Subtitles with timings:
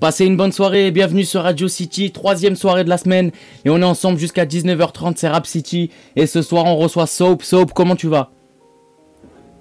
[0.00, 3.32] Passez une bonne soirée et bienvenue sur Radio City, troisième soirée de la semaine.
[3.66, 5.90] Et on est ensemble jusqu'à 19h30, c'est Rap City.
[6.16, 7.42] Et ce soir, on reçoit Soap.
[7.42, 8.30] Soap, comment tu vas?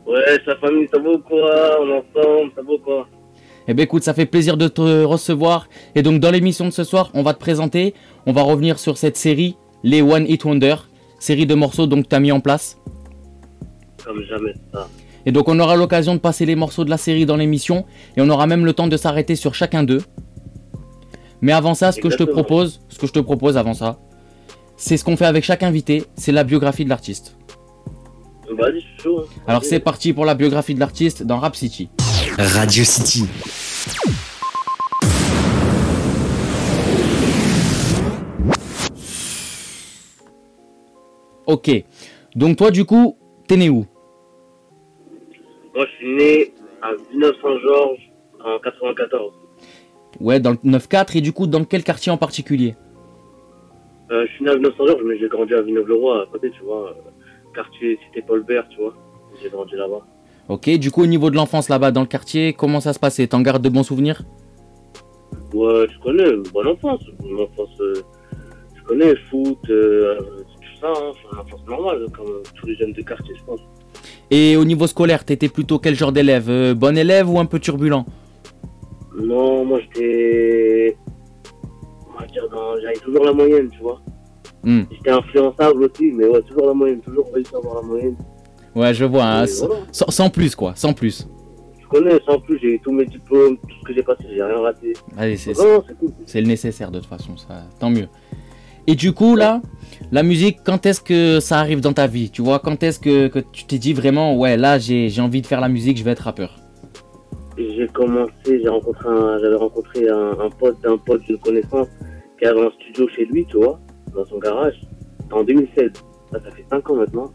[0.07, 1.81] Ouais, sa famille, ça va ou quoi?
[1.81, 3.07] On est ensemble, ça va ou quoi?
[3.67, 5.67] Eh ben écoute, ça fait plaisir de te recevoir.
[5.93, 7.93] Et donc, dans l'émission de ce soir, on va te présenter.
[8.25, 10.75] On va revenir sur cette série, les One Hit Wonder.
[11.19, 12.77] Série de morceaux donc tu as mis en place.
[14.05, 14.87] Comme jamais ça.
[15.25, 18.21] Et donc on aura l'occasion de passer les morceaux de la série dans l'émission et
[18.21, 20.01] on aura même le temps de s'arrêter sur chacun d'eux.
[21.41, 23.99] Mais avant ça, ce que je te propose, ce que je te propose avant ça,
[24.75, 27.35] c'est ce qu'on fait avec chaque invité, c'est la biographie de l'artiste.
[28.49, 29.21] Vas-y, chaud.
[29.21, 29.41] Hein.
[29.47, 31.89] Alors c'est parti pour la biographie de l'artiste dans Rap City.
[32.37, 33.25] Radio City.
[41.45, 41.71] Ok.
[42.35, 43.17] Donc toi du coup,
[43.47, 43.85] t'es né où?
[45.75, 48.11] Moi je suis né à Villeneuve-Saint-Georges
[48.43, 49.38] en 94.
[50.19, 52.75] Ouais, dans le 9-4 et du coup dans quel quartier en particulier
[54.11, 56.89] euh, Je suis né à Villeneuve-Saint-Georges mais j'ai grandi à Villeneuve-le-Roi à côté, tu vois.
[56.89, 56.93] Euh,
[57.55, 58.93] quartier Cité Paul-Bert, tu vois.
[59.41, 60.05] J'ai grandi là-bas.
[60.49, 63.27] Ok, du coup au niveau de l'enfance là-bas dans le quartier, comment ça se passait?
[63.27, 64.23] T'en gardes de bons souvenirs?
[65.53, 67.01] Ouais, tu connais, bonne enfance.
[67.19, 67.93] Bonne enfance, euh,
[68.75, 69.59] tu connais, foot,
[70.79, 73.59] ça, hein, c'est une enfance normale, comme tous les jeunes de quartier, je pense.
[74.31, 76.49] Et au niveau scolaire, t'étais plutôt quel genre d'élève?
[76.49, 78.05] Euh, Bon élève ou un peu turbulent?
[79.19, 80.97] Non, moi j'étais.
[82.15, 82.43] On va dire,
[82.81, 84.01] j'avais toujours la moyenne, tu vois.
[84.63, 84.81] Hmm.
[84.91, 88.15] J'étais influençable aussi, mais ouais, toujours la moyenne, toujours réussi à avoir la moyenne.
[88.75, 89.45] Ouais, je vois, hein,
[89.91, 91.27] sans, plus quoi, sans plus.
[91.81, 94.43] Je connais, sans plus, j'ai eu tous mes diplômes, tout ce que j'ai passé, j'ai
[94.43, 94.93] rien raté.
[95.17, 95.53] Allez, c'est
[96.25, 98.07] C'est le nécessaire de toute façon, ça, tant mieux.
[98.85, 99.61] Et du coup, là,
[100.11, 103.31] la musique, quand est-ce que ça arrive dans ta vie Tu vois, quand est-ce que,
[103.51, 106.23] tu t'es dit vraiment, ouais, là, j'ai envie de faire la musique, je vais être
[106.23, 106.59] rappeur?
[107.59, 109.09] J'ai commencé, j'ai rencontré
[109.41, 111.89] j'avais rencontré un, pote d'un pote d'une connaissance
[112.37, 113.77] qui avait un studio chez lui, tu vois,
[114.15, 114.79] dans son garage,
[115.29, 115.91] en 2016.
[116.31, 117.33] Ça, fait 5 ans maintenant.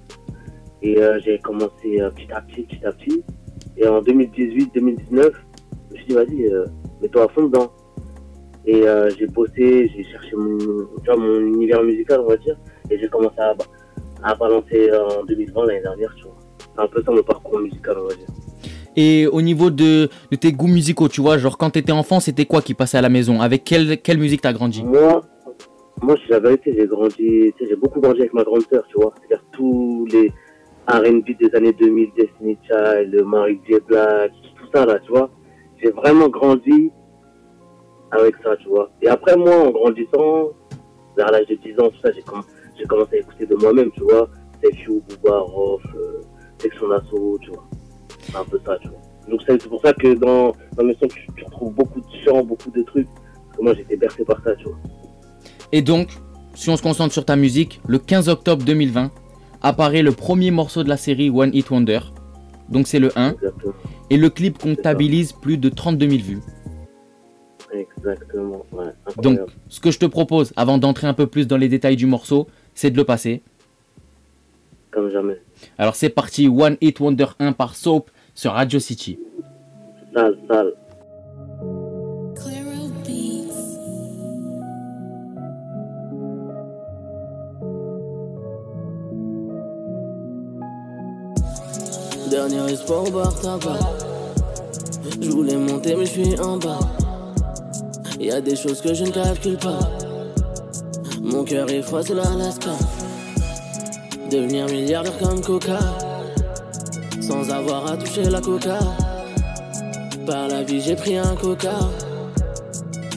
[0.80, 3.22] Et euh, j'ai commencé euh, petit à petit, petit à petit.
[3.76, 5.30] Et en 2018, 2019,
[5.90, 6.64] je me suis dit, vas-y, euh,
[7.02, 7.70] mets-toi à fond dedans.
[8.64, 8.82] Et
[9.18, 12.56] j'ai bossé, j'ai cherché mon, mon univers musical, on va dire.
[12.88, 13.54] Et j'ai commencé à,
[14.22, 16.38] à balancer en 2020, l'année dernière, tu vois.
[16.74, 18.43] C'est un peu ça mon parcours musical, on va dire.
[18.96, 22.46] Et au niveau de, de tes goûts musicaux, tu vois, genre quand t'étais enfant, c'était
[22.46, 23.40] quoi qui passait à la maison?
[23.40, 24.84] Avec quelle, quelle musique t'as grandi?
[24.84, 25.22] Moi,
[26.02, 29.14] moi, la vérité, j'ai grandi, j'ai beaucoup grandi avec ma grande sœur, tu vois.
[29.18, 30.32] C'est-à-dire tous les
[30.88, 33.76] R&B des années 2000, Destiny Child, Mary J.
[33.86, 35.30] Black, tout ça là, tu vois.
[35.82, 36.90] J'ai vraiment grandi
[38.10, 38.90] avec ça, tu vois.
[39.02, 40.50] Et après, moi, en grandissant,
[41.16, 44.28] vers l'âge de 10 ans, tout ça, j'ai commencé à écouter de moi-même, tu vois.
[44.62, 46.20] Sefiu, Bouba, Rof, euh,
[46.58, 46.86] Section
[47.42, 47.68] tu vois.
[48.26, 48.98] C'est un peu ça, tu vois.
[49.28, 52.70] Donc c'est pour ça que dans, dans mes sons, tu, retrouves beaucoup de chants, beaucoup
[52.70, 53.08] de trucs.
[53.08, 54.78] Parce que moi, j'étais bercé par ça, tu vois.
[55.72, 56.08] Et donc,
[56.54, 59.10] si on se concentre sur ta musique, le 15 octobre 2020
[59.62, 62.00] apparaît le premier morceau de la série One Hit Wonder.
[62.68, 63.34] Donc c'est le 1.
[64.10, 66.40] Et le clip comptabilise plus de 32 000 vues.
[67.72, 68.64] Exactement.
[69.18, 72.06] Donc, ce que je te propose, avant d'entrer un peu plus dans les détails du
[72.06, 73.42] morceau, c'est de le passer.
[74.90, 75.40] Comme jamais.
[75.78, 76.46] Alors, c'est parti.
[76.46, 79.18] One Hit Wonder 1 par Soap sur Radio City.
[80.14, 80.72] Sale, sale.
[92.30, 93.78] Dernier espoir au bar tabac.
[95.20, 96.80] Je voulais monter, mais je suis en bas.
[98.18, 99.78] Y a des choses que je ne calcule pas.
[101.22, 102.72] Mon cœur est froid, c'est l'Alaska.
[104.30, 105.78] Devenir milliardaire comme Coca.
[107.26, 108.78] Sans avoir à toucher la coca.
[110.26, 111.78] Par la vie, j'ai pris un coca.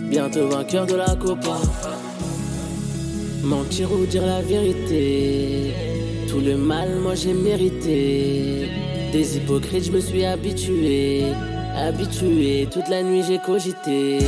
[0.03, 1.57] Bientôt vainqueur de la copa.
[3.43, 5.73] Mentir ou dire la vérité.
[6.29, 8.69] Tout le mal, moi j'ai mérité.
[9.11, 11.25] Des hypocrites, je me suis habitué.
[11.75, 14.19] Habitué, toute la nuit j'ai cogité.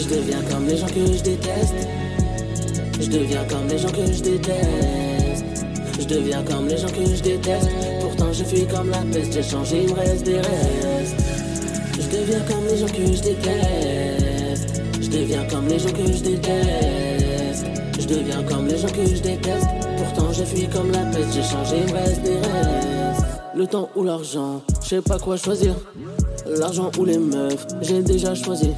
[0.00, 1.88] Je deviens comme les gens que je déteste.
[3.00, 5.44] Je deviens comme les gens que je déteste.
[6.00, 7.95] Je deviens comme les gens que je déteste.
[8.38, 9.32] Je fuis comme la peste.
[9.32, 11.16] J'ai changé, il me reste des restes.
[11.94, 14.82] Je deviens comme les gens que je déteste.
[15.00, 17.66] Je deviens comme les gens que je déteste.
[17.98, 19.68] Je deviens comme les gens que je déteste.
[19.96, 21.32] Pourtant je fuis comme la peste.
[21.32, 23.24] J'ai changé, il me reste des restes.
[23.54, 25.74] Le temps ou l'argent, je sais pas quoi choisir.
[26.46, 28.70] L'argent ou les meufs, j'ai déjà choisi.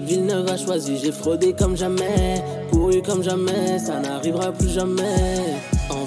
[0.00, 5.49] Villeneuve a choisi, j'ai fraudé comme jamais, couru comme jamais, ça n'arrivera plus jamais.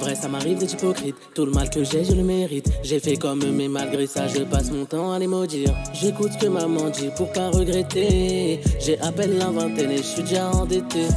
[0.03, 1.15] Vrai, ça m'arrive d'être hypocrite.
[1.33, 2.69] Tout le mal que j'ai, je le mérite.
[2.83, 5.73] J'ai fait comme eux, mais malgré ça, je passe mon temps à les maudire.
[5.93, 8.59] J'écoute ce que maman dit pour pas regretter.
[8.81, 11.07] J'ai à peine la vingtaine et je suis déjà endetté.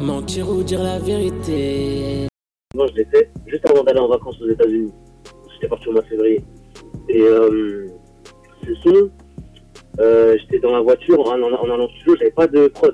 [0.00, 2.26] Mentir ou dire la vérité.
[2.74, 4.90] Moi, je l'ai fait juste avant d'aller en vacances aux États-Unis.
[5.52, 6.44] J'étais parti au mois de février.
[7.08, 7.86] Et euh,
[8.66, 9.10] ce son,
[10.00, 12.92] euh, j'étais dans la voiture en, en, en allant studio, j'avais pas de prod.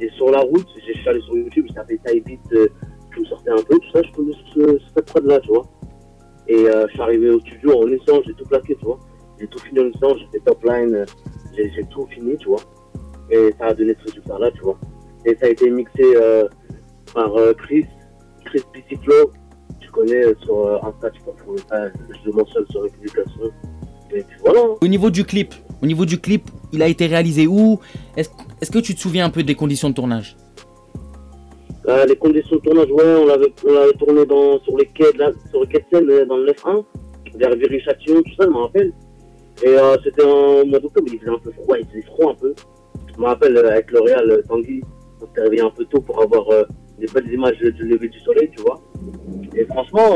[0.00, 0.66] Et sur la route,
[1.06, 2.68] suis allé sur YouTube, j'ai tapé Type Beat, euh,
[3.16, 5.66] je me sortais un peu, tout ça, je connais ce, cette prod là, tu vois.
[6.48, 8.98] Et euh, je suis arrivé au studio en essence, j'ai tout plaqué, tu vois.
[9.40, 11.04] J'ai tout fini en j'ai fait top line,
[11.56, 12.60] j'ai tout fini, tu vois.
[13.30, 14.78] Et ça a donné ce résultat là, tu vois.
[15.24, 16.46] Et ça a été mixé euh,
[17.12, 17.84] par euh, Chris,
[18.44, 18.62] Chris
[19.02, 19.32] Flow.
[19.80, 21.32] Tu connais sur Insta, tu peux
[21.72, 22.90] je le mentionne sur les.
[24.18, 24.60] Et puis voilà.
[24.60, 24.74] hein.
[24.80, 27.80] Au niveau du clip, au niveau du clip, il a été réalisé où?
[28.16, 28.30] Est-ce
[28.60, 30.36] est-ce que tu te souviens un peu des conditions de tournage?
[31.88, 35.24] Euh, les conditions de tournage, ouais, on l'avait, on tourné dans, sur les quais de
[35.50, 36.84] sur les quais de Seine, dans le 9-1,
[37.36, 38.92] vers Viry-Châtillon, tout ça, je me rappelle.
[39.62, 42.34] Et euh, c'était en mois d'octobre, il faisait un peu froid, il faisait froid un
[42.34, 42.54] peu.
[43.14, 44.82] Je me rappelle euh, avec L'Oréal, euh, Tanguy,
[45.20, 46.46] on s'était réveillé un peu tôt pour avoir
[46.98, 48.80] des belles images du lever du soleil, tu vois.
[49.54, 50.14] Et franchement,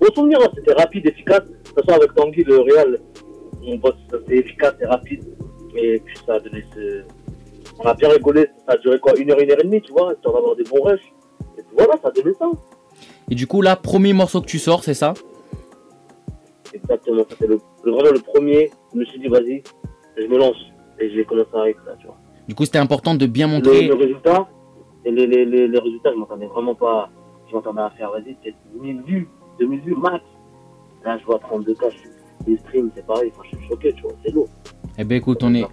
[0.00, 1.42] bon souvenir, hein, c'était rapide, efficace.
[1.44, 3.00] De toute façon, avec Tanguy, le Real,
[3.66, 5.24] on bosse, c'était efficace et rapide.
[5.76, 7.02] Et puis ça a donné ce...
[7.78, 9.92] On a bien rigolé, ça a duré quoi Une heure, une heure et demie, tu
[9.92, 11.12] vois, histoire d'avoir des bons rushs.
[11.58, 12.50] Et puis voilà, ça donné ça.
[13.30, 15.14] Et du coup, là, premier morceau que tu sors, c'est ça?
[16.72, 18.70] Exactement, c'était le, le- vraiment le premier.
[18.92, 19.62] Je me suis dit, vas-y,
[20.16, 20.56] je me lance.
[21.00, 22.16] Et j'ai commencé avec ça, tu vois.
[22.48, 23.86] Du coup, c'était important de bien Le, montrer.
[23.88, 24.48] le résultat,
[25.04, 27.10] et les, les, les, les résultats, je m'entendais vraiment pas.
[27.48, 29.28] Je m'entendais à faire, vas-y, peut-être 1000 vues,
[29.58, 30.24] 2000 vues max.
[31.04, 32.08] Là, je vois 32 cas, je suis-
[32.46, 34.48] les streams, c'est pareil, enfin, je suis choqué, tu vois, c'est lourd.
[34.98, 35.64] Eh ben écoute, on est,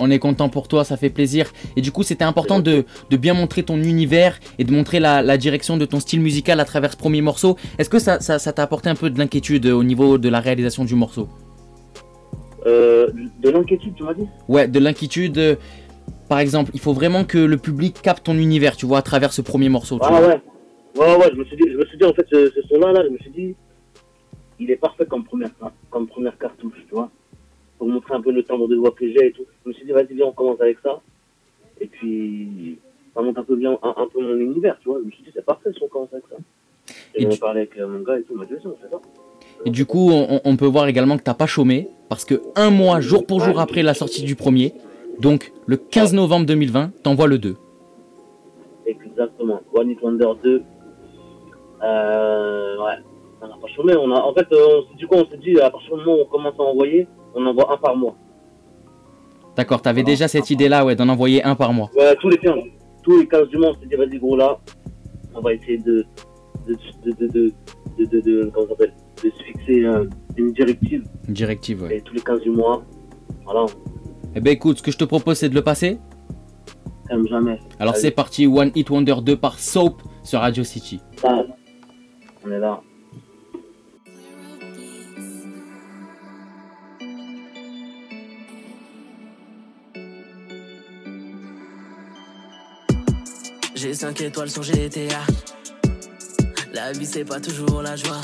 [0.00, 1.52] on est content pour toi, ça fait plaisir.
[1.76, 5.22] Et du coup, c'était important de, de bien montrer ton univers et de montrer la,
[5.22, 7.56] la direction de ton style musical à travers ce premier morceau.
[7.78, 10.94] Est-ce que ça t'a apporté un peu de l'inquiétude au niveau de la réalisation du
[10.94, 11.28] morceau?
[12.66, 13.08] Euh,
[13.42, 14.26] de l'inquiétude, tu m'as dit?
[14.48, 15.36] Ouais, de l'inquiétude.
[15.38, 15.56] euh,
[16.28, 19.32] Par exemple, il faut vraiment que le public capte ton univers, tu vois, à travers
[19.32, 19.96] ce premier morceau.
[19.98, 20.28] tu Ah vois.
[20.28, 20.40] ouais.
[20.96, 22.92] Ouais, ouais, je me suis dit, je me suis dit en fait, ce, ce son-là,
[22.92, 23.54] là, je me suis dit,
[24.60, 25.50] il est parfait comme première,
[25.90, 27.10] comme première cartouche, tu vois.
[27.78, 29.44] Pour montrer un peu le timbre de voix que j'ai et tout.
[29.64, 31.00] Je me suis dit, vas-y, viens, on commence avec ça.
[31.80, 32.78] Et puis,
[33.14, 34.98] ça monte un peu bien, un, un peu mon univers, tu vois.
[35.00, 36.36] Je me suis dit, c'est parfait si on commence avec ça.
[37.14, 39.00] Et, Et tu- parlé avec euh, mon gars et tout, m'a dit, c'est ça.
[39.64, 42.70] Et du coup, on, on peut voir également que t'as pas chômé, parce que un
[42.70, 44.72] mois, jour pour jour après la sortie du premier,
[45.20, 47.56] donc le 15 novembre 2020, t'envoies le 2.
[48.86, 49.60] Exactement.
[49.72, 50.62] One It Wonder 2.
[51.82, 52.92] Euh, ouais.
[53.42, 53.94] On n'a pas chômé.
[53.96, 56.04] On a, en fait, euh, on s'est dit quoi On s'est dit, à partir du
[56.04, 58.14] moment où on commence à envoyer, on envoie un par mois.
[59.56, 61.90] D'accord, t'avais déjà cette idée-là, ouais, d'en envoyer un par mois.
[61.96, 62.54] Ouais, tous les 15.
[63.02, 64.58] Tous les 15 du mois, on s'est dit, vas-y, gros, là,
[65.34, 66.04] on va essayer de.
[66.66, 66.76] de.
[67.04, 67.12] de.
[67.12, 67.26] de.
[67.28, 67.52] de.
[67.98, 68.04] de.
[68.06, 68.92] de, de- comment s'appelle
[69.22, 70.04] De se fixer euh,
[70.36, 71.04] une directive.
[71.28, 71.98] Une directive, ouais.
[71.98, 72.82] Et tous les 15 du mois,
[73.44, 73.66] voilà,
[74.34, 75.98] Eh ben écoute, ce que je te propose, c'est de le passer.
[77.08, 77.60] comme jamais.
[77.78, 81.00] Alors c'est parti, One Hit Wonder 2 par Soap sur Radio City.
[81.22, 82.80] On est là.
[93.94, 95.20] J'ai 5 étoiles sur GTA.
[96.72, 98.20] La vie c'est pas toujours la joie.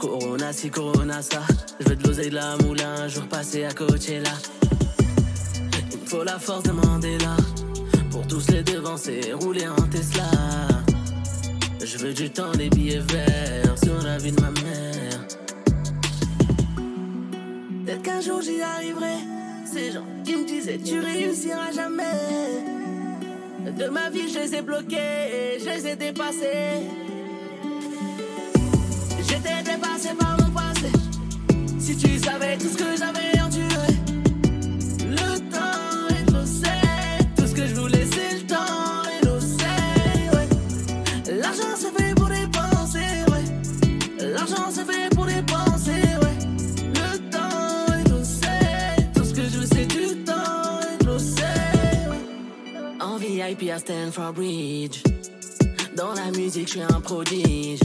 [0.00, 1.42] Corona si Corona ça.
[1.78, 4.32] Je veux de l'oseille de la moulin, un jour passer à là.
[5.92, 7.36] Il faut la force de Mandela.
[8.10, 10.24] Pour tous les devancer, rouler en Tesla.
[11.84, 15.26] Je veux du temps, des billets verts sur la vie de ma mère.
[17.84, 19.18] Peut-être qu'un jour j'y arriverai.
[19.72, 22.75] Ces gens qui me disaient tu réussiras jamais.
[23.76, 26.80] De ma vie, je les ai bloqués, je les ai dépassés.
[29.28, 30.90] J'étais dépassé par mon passé.
[31.78, 33.95] Si tu savais tout ce que j'avais enduré,
[53.58, 55.02] VIP à Stanford Bridge.
[55.96, 57.80] Dans la musique, je suis un prodige.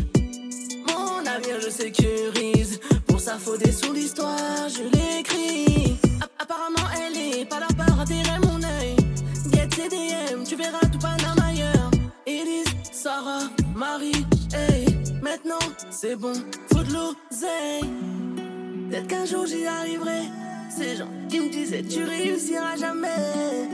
[0.87, 2.79] Mon avenir, je sécurise.
[3.07, 5.97] Pour ça, faut sous l'histoire, je l'écris.
[6.21, 8.95] App- Apparemment, elle est pas là par attirer mon œil.
[9.53, 11.91] Get CDM, tu verras tout Paname ailleurs.
[12.25, 13.43] Elise, Sarah,
[13.75, 14.85] Marie, hey.
[15.21, 15.59] Maintenant,
[15.89, 16.33] c'est bon,
[16.71, 17.89] faut de l'oseille.
[18.89, 20.21] Peut-être qu'un jour j'y arriverai.
[20.75, 23.69] Ces gens qui me disaient, tu réussiras jamais.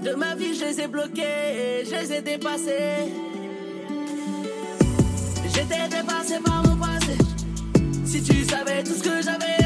[0.00, 3.12] De ma vie, je les ai bloqués, je les ai dépassés.
[5.54, 7.18] J'étais dépassé par mon passé.
[8.06, 9.61] Si tu savais tout ce que j'avais.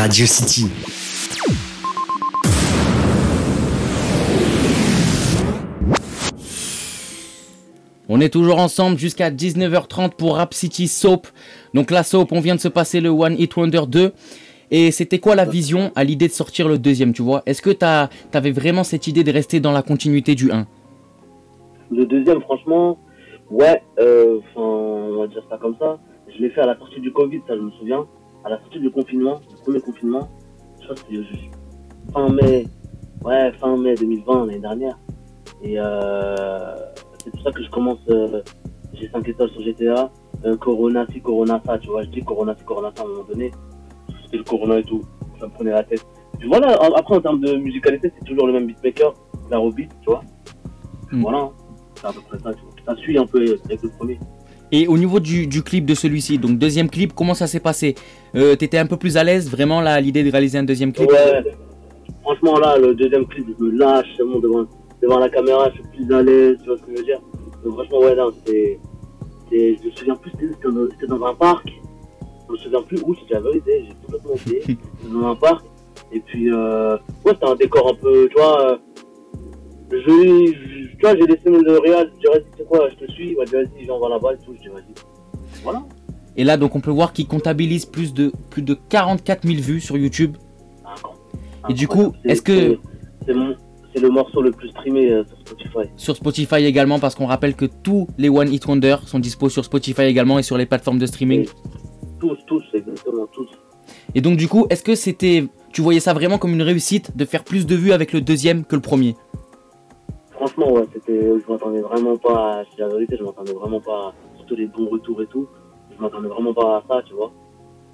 [0.00, 0.66] Radio City.
[8.08, 11.28] On est toujours ensemble jusqu'à 19h30 pour Rap City Soap.
[11.74, 14.12] Donc la Soap, on vient de se passer le One Hit Wonder 2.
[14.72, 17.42] Et c'était quoi la vision à l'idée de sortir le deuxième, tu vois?
[17.46, 20.66] Est-ce que t'as- t'avais vraiment cette idée de rester dans la continuité du 1
[21.90, 22.98] Le deuxième, franchement,
[23.50, 25.98] ouais, euh, on va dire ça comme ça.
[26.36, 28.06] Je l'ai fait à la sortie du Covid, ça je me souviens.
[28.44, 30.28] À la sortie du confinement, du premier confinement.
[30.78, 31.50] Je crois que c'était
[32.12, 32.66] fin mai,
[33.24, 34.98] ouais, fin mai 2020, l'année dernière.
[35.62, 36.76] Et euh,
[37.22, 38.42] c'est pour ça que je commence, euh,
[38.94, 40.10] j'ai 5 étoiles sur GTA.
[40.42, 42.02] Un Corona ci, Corona ça, tu vois.
[42.04, 43.50] Je dis Corona ci, Corona ça à un moment donné.
[44.24, 45.02] C'était le Corona et tout.
[45.38, 46.04] Ça me prenait la tête.
[46.38, 49.14] Puis voilà, après en termes de musicalité, c'est toujours le même beatmaker,
[49.50, 50.22] la beat, tu vois.
[51.12, 51.20] Hmm.
[51.22, 51.50] Voilà.
[51.96, 52.94] C'est à peu près ça, tu vois.
[52.94, 54.18] Ça suit un peu avec le premier.
[54.72, 57.94] Et au niveau du, du clip de celui-ci, donc deuxième clip, comment ça s'est passé?
[58.36, 60.92] Euh, T'étais un peu plus à l'aise vraiment là à l'idée de réaliser un deuxième
[60.92, 61.10] clip?
[61.10, 61.42] Ouais.
[62.22, 64.64] Franchement, là, le deuxième clip, je me lâche seulement devant,
[65.02, 67.20] devant la caméra, je suis plus à l'aise, tu vois ce que je veux dire?
[67.64, 68.78] Donc, franchement, ouais, non, c'était-
[69.50, 71.68] Je me souviens plus, c'était dans, un parc.
[72.46, 74.78] Je me souviens plus où, c'était la vérité, j'ai complètement oublié.
[75.12, 75.64] Dans un parc.
[76.12, 78.78] Et puis, euh, ouais, c'était un décor un peu, tu vois.
[79.98, 80.52] Je,
[80.92, 84.08] tu vois, j'ai laissé le réal, je dirais, c'est quoi, je te suis, vas-y, j'envoie
[84.08, 85.62] là-bas et tout, je dis, vas-y.
[85.62, 85.82] Voilà.
[86.36, 89.80] Et là donc on peut voir qu'il comptabilise plus de, plus de 44 000 vues
[89.80, 90.36] sur YouTube.
[91.68, 92.78] Et du coup, est-ce que- c'est-
[93.26, 93.54] C'est mon-
[93.94, 95.90] c'est le morceau le plus streamé euh, sur Spotify.
[95.96, 99.64] Sur Spotify également parce qu'on rappelle que tous les One Hit Wonder sont dispo sur
[99.64, 101.46] Spotify également et sur les plateformes de streaming.
[102.18, 103.48] Tous, tous, exactement, tous.
[104.14, 105.44] Et donc du coup, est-ce que c'était...
[105.72, 108.64] Tu voyais ça vraiment comme une réussite de faire plus de vues avec le deuxième
[108.64, 109.14] que le premier?
[110.40, 114.56] Franchement, ouais, c'était, je m'attendais vraiment pas, c'est la vérité, je m'attendais vraiment pas, surtout
[114.56, 115.46] les bons retours et tout,
[115.94, 117.30] je m'attendais vraiment pas à ça, tu vois.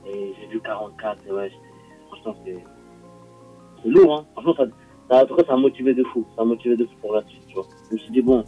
[0.06, 1.50] Et j'ai vu 44, et ouais,
[2.06, 2.64] franchement, c'est,
[3.82, 4.26] c'est lourd, hein.
[4.34, 4.64] Franchement, ça,
[5.10, 7.14] ça, en tout cas, ça a motivé de fou, ça a motivé de fou pour
[7.14, 7.66] la suite, tu vois.
[7.90, 8.44] Je me suis dit, bon,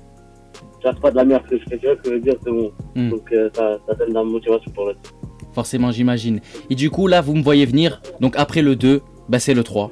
[0.80, 2.70] j'arrête pas de la merde que je fais, que je veux dire, c'est bon.
[2.94, 3.10] Hmm.
[3.10, 5.12] Donc, euh, ça, ça donne de la motivation pour la suite.
[5.54, 6.40] Forcément j'imagine.
[6.70, 9.64] Et du coup là vous me voyez venir, donc après le 2, bah c'est le
[9.64, 9.90] 3.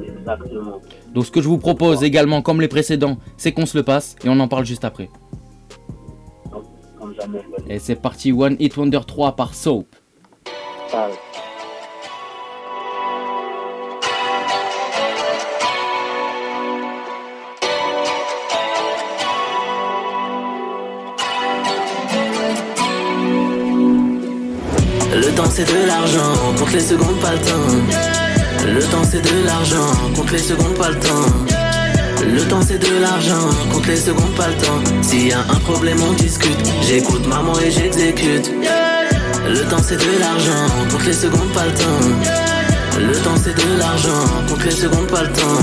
[0.00, 0.80] Exactement.
[1.14, 4.16] Donc ce que je vous propose également comme les précédents, c'est qu'on se le passe
[4.24, 5.08] et on en parle juste après.
[7.68, 9.86] Et c'est parti One Hit Wonder 3 par Soap.
[10.90, 11.08] Ça,
[25.14, 28.13] Le temps c'est de l'argent, compte les secondes pas le temps.
[28.66, 31.26] Le temps c'est de l'argent, compte les secondes pas le temps.
[32.26, 35.02] Le temps c'est de l'argent, compte les secondes pas le temps.
[35.02, 38.50] S'il y a un problème on discute, j'écoute maman et j'exécute.
[39.48, 43.00] Le temps c'est de l'argent, compte les secondes pas le temps.
[43.00, 45.60] Le temps c'est de l'argent, compte les secondes pas le temps.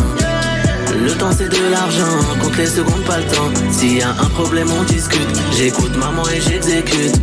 [1.04, 3.50] Le temps c'est de l'argent, compte les secondes pas le temps.
[3.72, 5.28] S'il y a un problème on discute,
[5.58, 7.20] j'écoute maman et j'exécute.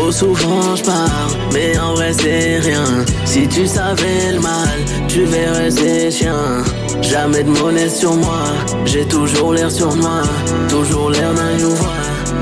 [0.00, 3.04] Trop souvent je parle, mais en vrai c'est rien.
[3.26, 4.78] Si tu savais le mal,
[5.08, 6.64] tu verrais c'est chien.
[7.02, 8.44] Jamais de monnaie sur moi,
[8.86, 10.22] j'ai toujours l'air sur moi,
[10.70, 11.50] toujours l'air d'un.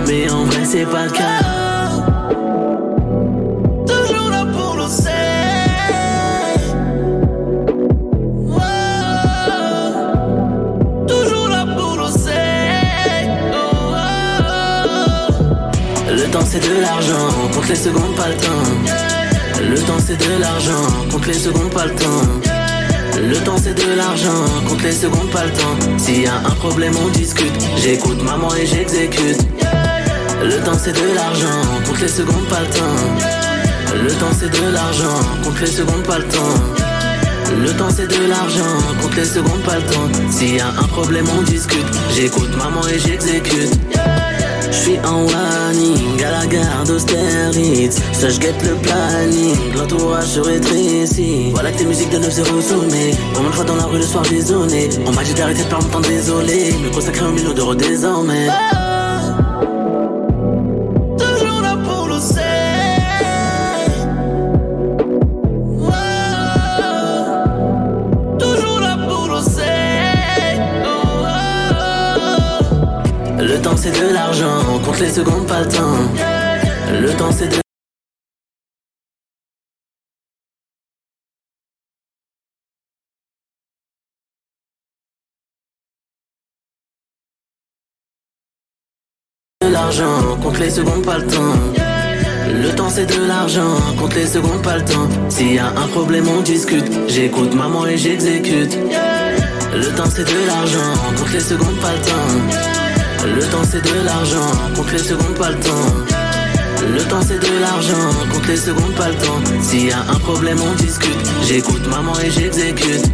[0.06, 1.57] Mais en vrai c'est pas le cas.
[16.18, 19.70] Le temps c'est de l'argent, compte les secondes pas le temps.
[19.70, 20.82] Le temps c'est de l'argent,
[21.12, 23.22] compte les secondes pas le temps.
[23.22, 25.96] Le temps c'est de l'argent, compte les secondes pas le temps.
[25.96, 29.46] S'il y a un problème on discute, j'écoute maman et j'exécute.
[30.42, 34.02] Le temps c'est de l'argent, compte les secondes pas le temps.
[34.02, 37.62] Le temps c'est de l'argent, compte les secondes pas le temps.
[37.62, 40.08] Le temps c'est de l'argent, compte les secondes pas le temps.
[40.32, 43.78] S'il y a un problème on discute, j'écoute maman et j'exécute.
[44.70, 47.98] J'suis en warning à la gare d'Austerlitz.
[48.12, 51.50] Ça j'guette le planning, l'entourage se rétrécit.
[51.52, 54.88] Voilà que tes musiques de 9-0 sonnées On me dans la rue le soir désolé
[55.06, 56.72] On m'a dit d'arrêter de mon temps désolé.
[56.82, 58.46] Me consacrer un million d'euros désormais.
[58.46, 58.87] Le
[73.92, 75.98] c'est de l'argent, on compte les secondes, pas le temps.
[77.00, 77.56] Le temps c'est de
[89.70, 91.54] l'argent, compte les secondes, pas le temps.
[92.62, 95.08] Le temps c'est de l'argent, compte les secondes, pas le temps.
[95.28, 96.90] S'il y a un problème, on discute.
[97.08, 98.76] J'écoute maman et j'exécute.
[99.74, 102.67] Le temps c'est de l'argent, compte les secondes, pas le temps.
[103.24, 105.70] Le temps c'est de l'argent, compte les secondes, pas le temps.
[106.94, 109.40] Le temps c'est de l'argent, compte les secondes, pas le temps.
[109.62, 111.10] S'il y a un problème, on discute.
[111.46, 113.10] J'écoute maman et j'exécute.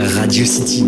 [0.00, 0.84] Radio City.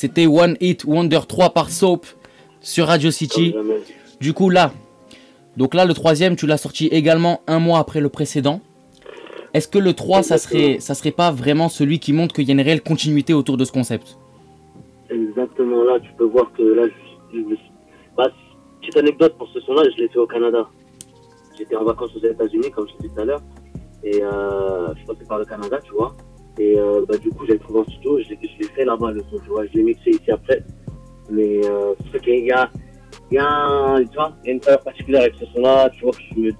[0.00, 2.06] C'était One Hit Wonder 3 par Soap
[2.62, 3.54] sur Radio City.
[4.18, 4.72] Du coup là,
[5.58, 8.62] donc là le troisième tu l'as sorti également un mois après le précédent.
[9.52, 12.50] Est-ce que le 3 ça serait, ça serait pas vraiment celui qui montre qu'il y
[12.50, 14.16] a une réelle continuité autour de ce concept?
[15.10, 16.84] Exactement, là, tu peux voir que là,
[17.34, 17.54] je, je-
[18.16, 18.28] bah,
[18.80, 20.66] petite anecdote pour ce son-là, je l'ai fait au Canada.
[21.58, 23.42] J'étais en vacances aux États-Unis, comme je dit tout à l'heure,
[24.02, 26.16] et euh, je passais par le Canada, tu vois.
[26.58, 29.38] Et euh, bah, du coup, j'ai trouvé en studio, je l'ai fait là-bas le son,
[29.42, 29.64] tu vois.
[29.66, 30.62] Je l'ai mixé ici après.
[31.30, 32.70] Mais euh, c'est vrai qu'il y a,
[33.30, 36.18] il y, a un- y a une saveur particulière avec ce son-là, tu vois, que
[36.34, 36.50] je me,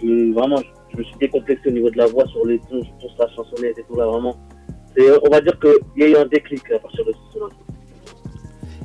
[0.00, 0.60] je me, vraiment,
[0.92, 3.78] je me suis décomplexé au niveau de la voix sur les tons, sur sa chansonnette
[3.78, 4.36] et tout là, vraiment.
[4.96, 5.72] Et on va dire qu'il
[6.02, 7.52] y a eu un déclic à partir de ce son-là.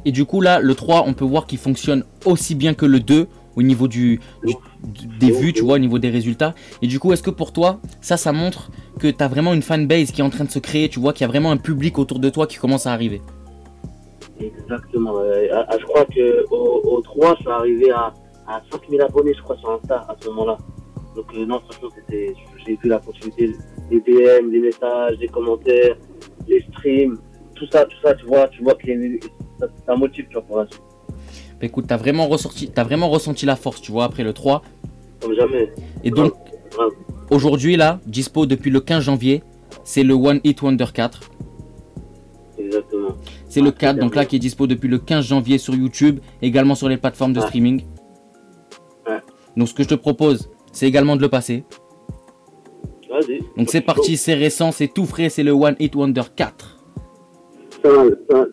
[0.06, 3.00] Et du coup là le 3 on peut voir qu'il fonctionne aussi bien que le
[3.02, 4.20] 2 au niveau du,
[5.20, 6.54] des vues, tu vois, au niveau des résultats.
[6.82, 9.62] Et du coup est-ce que pour toi ça ça montre que tu as vraiment une
[9.62, 11.58] fanbase qui est en train de se créer, tu vois, qu'il y a vraiment un
[11.58, 13.22] public autour de toi qui commence à arriver?
[14.40, 15.18] Exactement.
[15.20, 18.14] à- je crois que au, au 3, je suis arrivé à,
[18.48, 20.58] à 5000 abonnés, je crois, sur Insta à ce moment-là.
[21.16, 22.34] Donc, euh, non, franchement, c'était,
[22.66, 23.52] j'ai vu la continuité,
[23.92, 25.98] les DM, les messages, les commentaires,
[26.48, 27.18] les streams,
[27.56, 28.88] tout ça, tout ça, tu vois, tu vois que
[29.86, 30.68] ça, motive, tu vois, pour la.
[31.60, 34.62] Bah, écoute, t'as vraiment, ressorti, t'as vraiment ressenti la force, tu vois, après le 3.
[35.22, 35.72] Comme jamais.
[36.04, 36.34] Et donc,
[37.30, 39.44] aujourd'hui, là, dispo depuis le 15 janvier,
[39.84, 41.30] c'est le One Hit Wonder 4.
[42.58, 43.10] Exactement.
[43.50, 46.20] C'est le Ah, 4, donc là, qui est dispo depuis le 15 janvier sur YouTube,
[46.42, 47.48] également sur les plateformes de Ouais.
[47.48, 47.84] streaming.
[49.08, 49.20] Ouais.
[49.58, 51.64] Donc, ce que je te propose, c'est également de le passer.
[53.10, 53.40] Vas-y.
[53.58, 56.78] Donc, c'est parti, c'est récent, c'est tout frais, c'est le One Hit Wonder 4.
[57.84, 57.90] Ça,
[58.30, 58.46] ça,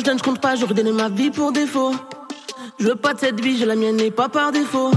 [0.00, 1.92] je donne, compte pas, j'aurais donné ma vie pour défaut.
[2.78, 4.90] Je veux pas de cette vie, j'ai la mienne et pas par défaut.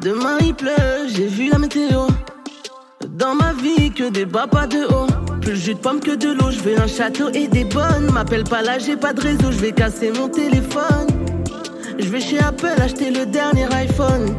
[0.00, 2.06] Demain il pleut, j'ai vu la météo.
[3.06, 5.06] Dans ma vie, que des bas, pas de haut.
[5.42, 8.10] Plus jus de pomme que de l'eau, je veux un château et des bonnes.
[8.12, 11.08] M'appelle pas là, j'ai pas de réseau, je vais casser mon téléphone.
[11.98, 14.34] Je vais chez Apple acheter le dernier iPhone.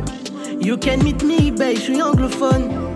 [0.60, 2.87] You can meet me, babe, je suis anglophone.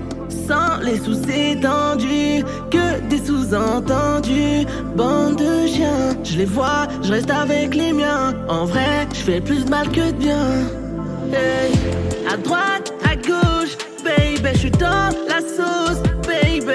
[0.47, 4.65] Sans les sous étendus, que des sous-entendus.
[4.95, 8.33] Bande de chiens, je les vois, je reste avec les miens.
[8.47, 10.47] En vrai, je fais plus de mal que de bien.
[11.33, 11.71] Hey,
[12.31, 16.71] à droite, à gauche, baby, je suis dans la sauce, baby.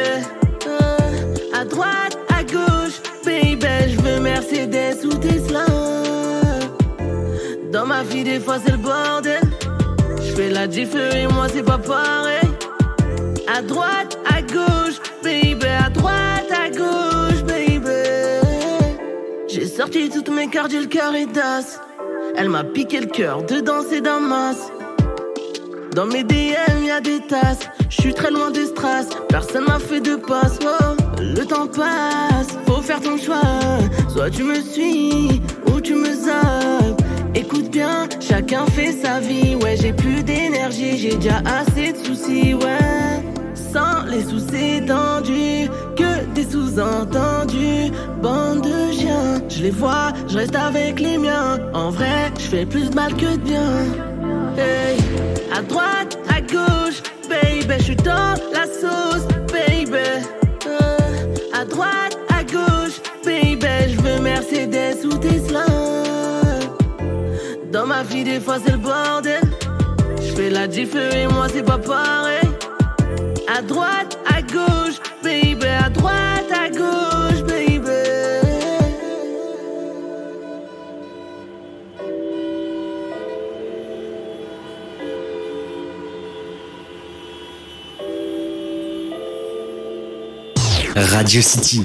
[0.66, 5.66] Euh, à droite, à gauche, baby, je veux Mercedes ou Tesla.
[7.72, 9.42] Dans ma vie, des fois, c'est le bordel.
[10.22, 12.55] Je fais la diff et moi, c'est pas pareil.
[13.48, 17.88] À droite, à gauche, baby, à droite, à gauche, baby.
[19.48, 21.80] J'ai sorti toutes mes cartes, j'ai le cœur et d'as.
[22.36, 24.70] Elle m'a piqué le cœur, dedans c'est Damas.
[25.94, 27.68] Dans mes DM, y a des tasses.
[27.88, 29.08] Je suis très loin des strass.
[29.28, 30.58] Personne m'a fait de passe.
[30.62, 33.40] Oh, le temps passe, faut faire ton choix.
[34.10, 35.40] Soit tu me suis
[35.72, 37.00] ou tu me zappes.
[37.34, 39.56] Écoute bien, chacun fait sa vie.
[39.62, 42.54] Ouais, j'ai plus d'énergie, j'ai déjà assez de soucis.
[42.54, 43.22] Ouais,
[44.08, 47.92] les soucis tendus, que des sous-entendus.
[48.22, 51.58] Bande de chiens, je les vois, je reste avec les miens.
[51.74, 53.72] En vrai, je fais plus de mal que de bien.
[54.56, 54.96] Hey,
[55.56, 59.98] à droite, à gauche, baby, je suis dans la sauce, baby.
[60.66, 65.66] Euh, à droite, à gauche, baby, je veux Mercedes ou Tesla.
[67.72, 69.42] Dans ma vie, des fois, c'est le bordel.
[70.22, 72.55] Je fais la diff et moi, c'est pas pareil.
[73.48, 75.66] À droite, à gauche, baby.
[75.66, 77.86] À droite, à gauche, baby.
[90.96, 91.84] Radio City.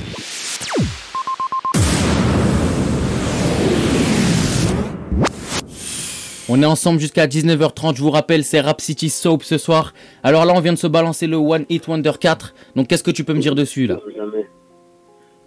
[6.54, 7.96] On est ensemble jusqu'à 19h30.
[7.96, 9.94] Je vous rappelle, c'est Rap City Soap ce soir.
[10.22, 12.54] Alors là, on vient de se balancer le One Hit Wonder 4.
[12.76, 14.00] Donc, qu'est-ce que tu peux me dire dessus là?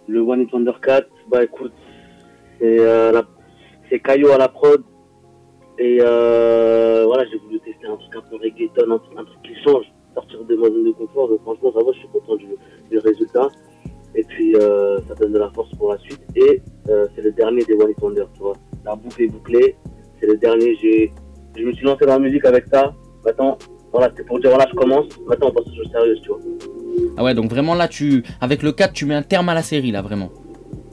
[0.09, 1.73] Le One Hit Wonder 4, bah écoute,
[2.59, 3.21] c'est euh,
[4.03, 4.83] Caillou à la prod.
[5.79, 9.43] Et euh, voilà, j'ai voulu tester un truc un peu reggaeton, un, truc- un truc
[9.43, 11.29] qui change, sortir de ma zone de confort.
[11.29, 12.47] Donc franchement, ça va, je suis content du,
[12.91, 13.49] du résultat.
[14.15, 16.21] Et puis, euh, ça donne de la force pour la suite.
[16.37, 18.55] Et euh, c'est le dernier des One Hit Wonder, tu vois.
[18.87, 19.77] La boucle est bouclée.
[20.21, 20.77] C'est le dernier.
[20.81, 21.13] J'ai,
[21.57, 22.95] je me suis lancé dans la musique avec ça.
[23.25, 23.59] Maintenant,
[23.93, 25.07] voilà, c'était pour dire, voilà, je commence.
[25.27, 26.41] Maintenant, on passe aux choses sérieuses, tu vois.
[27.17, 29.63] Ah ouais, donc vraiment là, tu avec le 4, tu mets un terme à la
[29.63, 30.31] série là, vraiment.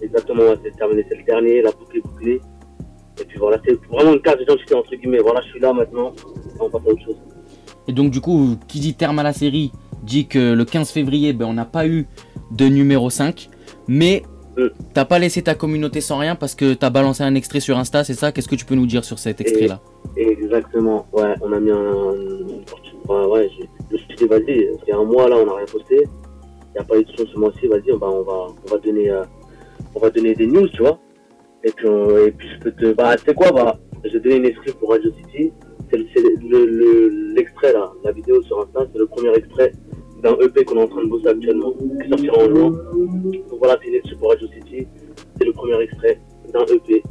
[0.01, 2.41] Exactement, ouais, c'est terminé, c'est le dernier, la boucle est bouclée.
[3.19, 5.19] Et puis voilà, c'est vraiment une carte d'identité entre guillemets.
[5.19, 7.17] Voilà, je suis là maintenant, et on passe à autre chose.
[7.87, 9.71] Et donc, du coup, qui dit terme à la série
[10.03, 12.07] dit que le 15 février, ben, on n'a pas eu
[12.51, 13.49] de numéro 5.
[13.87, 14.23] Mais.
[14.93, 18.03] T'as pas laissé ta communauté sans rien parce que t'as balancé un extrait sur Insta,
[18.03, 18.31] c'est ça?
[18.31, 19.79] Qu'est-ce que tu peux nous dire sur cet extrait là
[20.17, 22.03] Exactement, ouais, on a mis un.
[23.09, 23.49] Ouais, ouais,
[23.89, 25.95] je me suis dit, vas-y, c'est un mois là, on n'a rien posté.
[26.03, 28.69] Il n'y a pas eu de son ce mois-ci, vas-y, on va, on va, on
[28.71, 29.23] va donner, euh,
[29.95, 30.99] on va donner des news, tu vois.
[31.63, 34.35] Et puis, on- et puis je peux te, bah, tu sais quoi, bah, j'ai donné
[34.37, 35.51] une exclue pour Radio City.
[35.89, 39.73] C'est le- c'est le- le- l'extrait là, la vidéo sur Insta, c'est le premier extrait
[40.21, 42.69] d'un EP qu'on est en train de bosser actuellement, qui sortira en juin.
[42.69, 44.87] Donc voilà, exclue pour Radio City.
[45.37, 46.19] C'est le premier extrait
[46.53, 47.03] d'un EP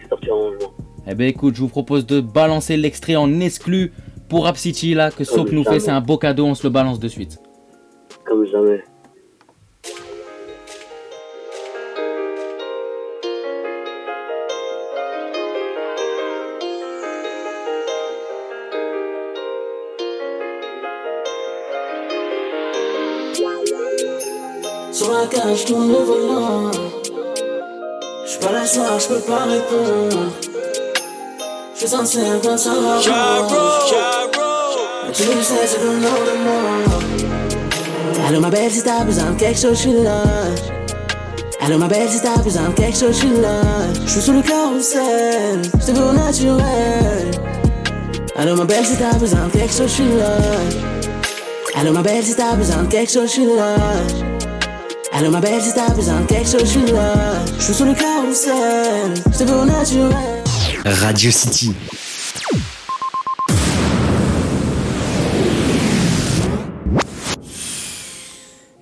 [0.00, 0.70] qui sortira en juin.
[1.06, 3.92] Eh ben écoute, je vous propose de balancer l'extrait en exclu
[4.28, 6.72] pour Rap City là, que Soap nous fait, c'est un beau cadeau, on se le
[6.72, 7.38] balance de suite.
[8.24, 8.82] Comme jamais.
[24.94, 26.70] Sur la cage, je tourne le volant.
[28.24, 30.30] J'suis pas la soir, j'peux pas répondre.
[31.74, 32.98] J'suis sincère quand ça va.
[35.04, 36.62] Mais tu le sais, c'est le nom de moi.
[38.28, 40.22] Allô, ma belle, si t'as besoin de quelque chose, j'suis là.
[41.60, 43.62] Allô, ma belle, si t'as besoin de quelque chose, j'suis là.
[44.06, 47.32] J'suis sous le carrousel, j'te veux au naturel.
[48.36, 50.36] Allô, ma belle, si t'as besoin de quelque chose, j'suis là.
[51.80, 53.74] Allô, ma belle, si t'as besoin de quelque chose, j'suis là.
[55.16, 57.14] Allô ma belle, si t'as besoin de quelque chose, je suis là.
[57.56, 60.42] Je suis sur le carrousel, je te veux au naturel.
[60.84, 61.72] Radio City.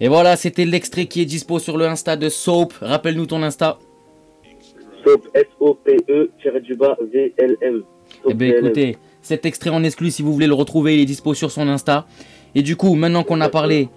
[0.01, 2.73] Et voilà, c'était l'extrait qui est dispo sur le Insta de Soap.
[2.81, 3.79] Rappelle-nous ton Insta.
[5.05, 7.83] Soap, S-O-P-E, du bas, V-L-M.
[8.27, 11.35] Eh ben écoutez, cet extrait en exclu, si vous voulez le retrouver, il est dispo
[11.35, 12.07] sur son Insta.
[12.55, 13.90] Et du coup, maintenant qu'on a parlé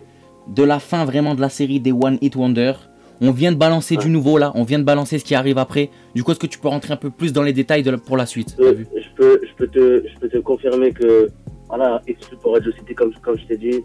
[0.48, 2.74] de la fin vraiment de la série des One Hit Wonder,
[3.22, 5.90] on vient de balancer du nouveau là, on vient de balancer ce qui arrive après.
[6.14, 7.98] Du coup, est-ce que tu peux rentrer un peu plus dans les détails de la-
[7.98, 8.56] pour la suite?
[8.60, 8.88] Je, T'as peux, vu?
[8.96, 11.30] je, peux, je, peux te, je peux te confirmer que,
[11.68, 13.84] voilà, exclu pour Radio City, comme, comme je t'ai dit,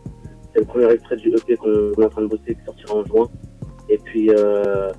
[0.52, 3.04] c'est le premier extrait du EP qu'on est en train de bosser qui sortira en
[3.04, 3.28] juin.
[3.88, 4.90] Et puis, euh,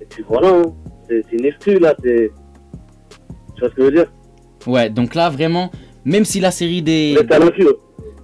[0.00, 0.62] et puis voilà, hein.
[1.08, 2.30] c'est une exclu là, c'est.
[3.54, 4.12] Tu vois ce que je veux dire?
[4.66, 5.70] Ouais, donc là vraiment,
[6.04, 7.16] même si la série des...
[7.30, 7.68] À l'affût.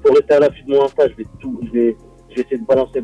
[0.03, 1.97] Pour rester à l'affût de mon Insta, je vais tout, je vais,
[2.31, 3.03] je vais essayer de balancer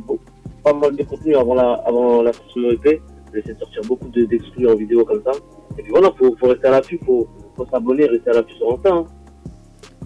[0.65, 3.01] pas mal de contenu avant la, avant la mon EP.
[3.29, 5.33] Je vais essayer de sortir beaucoup de- d'exclus en vidéo comme ça.
[5.79, 8.73] Et puis voilà, faut, faut rester à l'affût, faut, faut s'abonner, rester à l'affût sur
[8.75, 8.93] Insta.
[8.93, 9.05] Hein.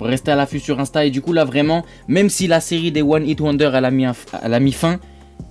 [0.00, 3.02] Rester à l'affût sur Insta et du coup là vraiment, même si la série des
[3.02, 4.98] One Hit Wonder elle a mis, un- elle a mis fin,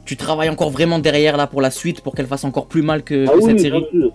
[0.06, 3.04] tu travailles encore vraiment derrière là pour la suite pour qu'elle fasse encore plus mal
[3.04, 3.86] que, Ah que oui, cette bien série.
[3.92, 4.12] sûr.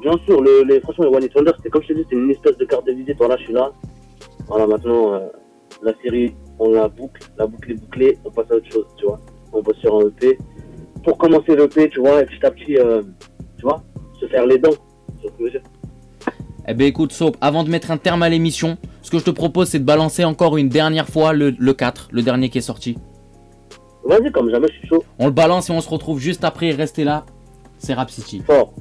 [0.00, 2.16] Bien sûr, le, les, franchement, les One Hit Wonder, c'est comme je t'ai dit, c'est
[2.16, 3.16] une espèce de carte de visite.
[3.18, 3.70] Voilà, je suis là.
[4.48, 5.20] Voilà, maintenant, euh,
[5.82, 9.06] la série, on la boucle, la boucle est bouclée, on passe à autre chose, tu
[9.06, 9.20] vois.
[9.52, 10.38] On bosse sur un EP.
[11.04, 13.02] Pour commencer l'EP, tu vois, et petit à petit, euh,
[13.58, 13.82] tu vois,
[14.20, 14.70] se faire les dents.
[15.22, 15.62] Ce que je veux dire.
[16.66, 19.30] Eh ben écoute Soap, avant de mettre un terme à l'émission, ce que je te
[19.30, 22.62] propose c'est de balancer encore une dernière fois le, le 4, le dernier qui est
[22.62, 22.96] sorti.
[24.04, 25.04] Vas-y, comme jamais, je suis chaud.
[25.18, 27.24] On le balance et on se retrouve juste après, restez là,
[27.78, 28.42] c'est Rap City.
[28.46, 28.72] Fort.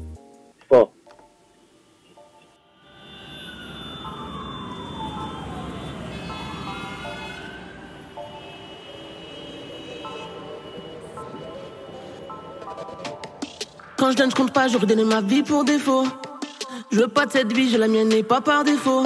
[14.04, 16.04] Quand je donne, je compte pas, j'aurais donné ma vie pour défaut.
[16.92, 19.04] Je veux pas de cette vie, je la mienne et pas par défaut.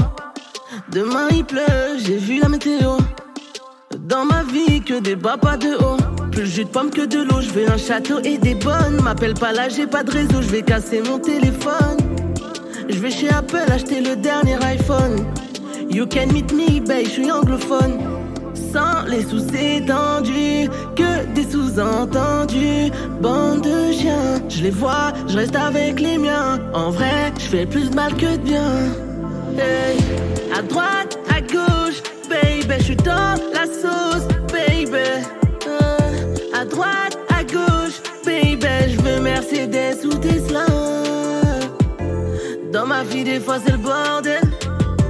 [0.92, 2.98] Demain il pleut, j'ai vu la météo.
[3.96, 5.98] Dans ma vie, que des bas, pas de haut.
[6.32, 9.00] Plus jus de pomme que de l'eau, je veux un château et des bonnes.
[9.04, 11.98] M'appelle pas là, j'ai pas de réseau, je vais casser mon téléphone.
[12.90, 15.28] Je vais chez Apple acheter le dernier iPhone.
[15.92, 18.07] You can meet me, babe, je suis anglophone.
[18.74, 22.92] Sans les sous étendus, que des sous-entendus.
[23.22, 26.60] Bande de chiens, je les vois, je reste avec les miens.
[26.74, 28.72] En vrai, je fais plus de mal que de bien.
[29.58, 29.98] Hey,
[30.58, 34.98] à droite, à gauche, baby, je suis dans la sauce, baby.
[35.68, 40.66] Euh, à droite, à gauche, baby, je veux Mercedes ou Tesla.
[42.72, 44.42] Dans ma vie, des fois, c'est le bordel.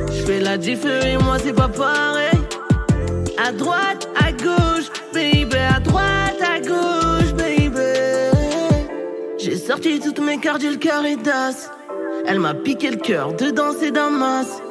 [0.09, 2.36] Je fais la diff et moi, c'est pas pareil.
[3.47, 7.79] À droite, à gauche, baby, à droite, à gauche, baby.
[9.37, 11.71] J'ai sorti toutes mes cartes, le cœur et d'as.
[12.27, 14.61] Elle m'a piqué le cœur, dedans c'est Damas.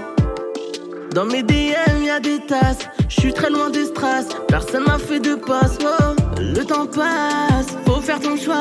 [1.15, 2.87] Dans mes DM, y a des tasses.
[3.09, 4.27] Je suis très loin des strass.
[4.47, 5.79] Personne m'a fait de passe.
[5.81, 8.61] Oh, le temps passe, faut faire ton choix.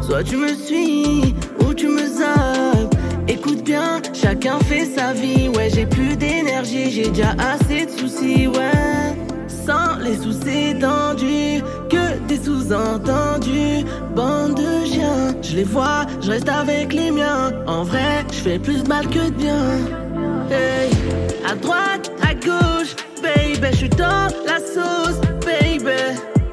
[0.00, 1.34] Soit tu me suis
[1.66, 2.94] ou tu me zappes.
[3.26, 5.48] Écoute bien, chacun fait sa vie.
[5.48, 8.46] Ouais, j'ai plus d'énergie, j'ai déjà assez de soucis.
[8.46, 9.16] Ouais,
[9.66, 13.84] sans les soucis tendus, que des sous-entendus.
[14.14, 17.52] Bande de chiens, je les vois, je reste avec les miens.
[17.66, 19.64] En vrai, je fais plus de mal que de bien.
[20.50, 20.90] Hey,
[21.48, 25.90] à droite, à gauche, baby, je suis dans la sauce, baby.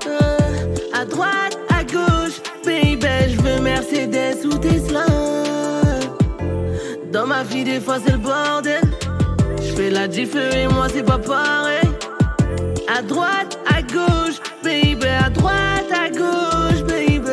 [0.08, 5.06] Euh, à droite, à gauche, baby, je veux Mercedes ou Tesla.
[7.12, 8.82] Dans ma vie, des fois, c'est le bordel.
[9.62, 11.87] Je fais la diff et moi, c'est pas pareil.
[12.98, 17.30] À droite, à gauche, baby, à droite, à gauche, baby.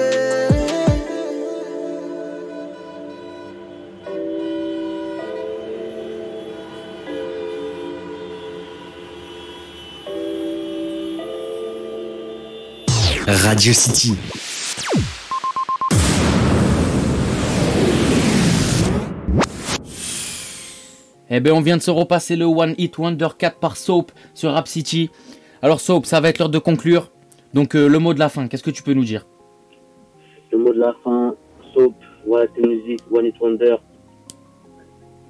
[13.26, 14.18] Radio City.
[21.30, 24.52] Eh ben on vient de se repasser le One Hit Wonder 4 par Soap sur
[24.52, 25.10] Rap City.
[25.64, 27.10] Alors Soap, ça va être l'heure de conclure.
[27.54, 29.26] Donc euh, le mot de la fin, qu'est-ce que tu peux nous dire?
[30.52, 31.34] Le mot de la fin,
[31.72, 31.94] Soap,
[32.54, 33.76] tes musiques, One It Wonder.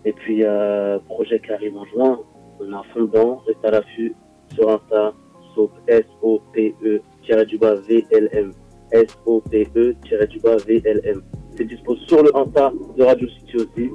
[0.05, 2.19] Et puis, euh, projet qui arrive en juin.
[2.59, 4.13] On est à fond dedans, reste à l'affût
[4.53, 5.13] sur Insta,
[5.55, 8.53] Soap, S-O-P-E, du bas V-L-M.
[8.91, 9.95] S-O-P-E,
[10.27, 11.23] du bas V-L-M.
[11.57, 13.91] C'est dispo sur le Insta de Radio City aussi.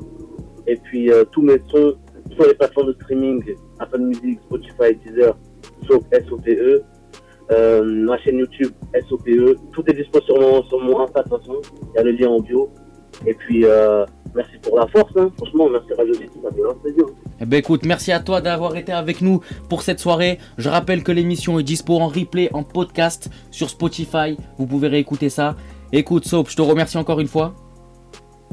[0.67, 1.97] Et puis, euh, tous mes sons
[2.31, 3.43] sur les plateformes de streaming,
[3.79, 5.35] Apple Music, Spotify, Deezer,
[5.87, 6.83] Soap, S-O-P-E.
[7.51, 8.71] Euh, ma chaîne YouTube,
[9.09, 9.57] SOPE.
[9.73, 11.61] Tout est dispo sur mon, sur mon Insta de toute façon.
[11.93, 12.69] Il y a le lien en bio.
[13.25, 15.11] Et puis, euh, merci pour la force.
[15.15, 15.31] Hein.
[15.37, 17.05] Franchement, merci Radio City, ça fait un plaisir.
[17.41, 20.37] Eh ben écoute, merci à toi d'avoir été avec nous pour cette soirée.
[20.57, 24.37] Je rappelle que l'émission est dispo en replay, en podcast sur Spotify.
[24.57, 25.55] Vous pouvez réécouter ça.
[25.91, 27.55] Écoute Soap, je te remercie encore une fois.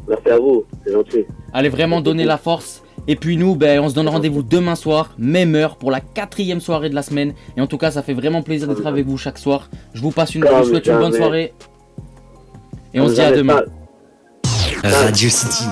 [0.09, 1.25] Merci à vous, c'est gentil.
[1.53, 2.83] Allez vraiment donner la force.
[3.09, 6.61] Et puis nous, ben, on se donne rendez-vous demain soir, même heure, pour la quatrième
[6.61, 7.35] soirée de la semaine.
[7.57, 9.69] Et en tout cas, ça fait vraiment plaisir d'être avec vous chaque soir.
[9.95, 11.53] Je vous passe une, je vous souhaite une bonne soirée.
[12.95, 13.63] Et on se dit à demain.
[14.83, 15.65] Radio City.